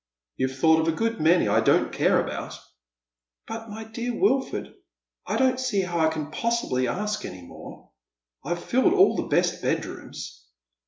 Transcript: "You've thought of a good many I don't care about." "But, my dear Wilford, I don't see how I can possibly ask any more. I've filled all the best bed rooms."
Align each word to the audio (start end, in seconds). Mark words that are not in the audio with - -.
"You've 0.37 0.55
thought 0.57 0.79
of 0.81 0.87
a 0.87 0.97
good 0.97 1.19
many 1.21 1.47
I 1.47 1.59
don't 1.59 1.93
care 1.93 2.19
about." 2.19 2.57
"But, 3.45 3.69
my 3.69 3.83
dear 3.83 4.15
Wilford, 4.19 4.73
I 5.27 5.37
don't 5.37 5.59
see 5.59 5.81
how 5.81 5.99
I 5.99 6.07
can 6.09 6.31
possibly 6.31 6.87
ask 6.87 7.23
any 7.23 7.43
more. 7.43 7.91
I've 8.43 8.63
filled 8.65 8.93
all 8.93 9.15
the 9.15 9.27
best 9.27 9.61
bed 9.61 9.85
rooms." 9.85 10.47